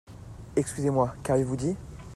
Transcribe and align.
Excusez-moi, 0.55 1.13
qu'avez-vous 1.21 1.55
dit? 1.55 1.77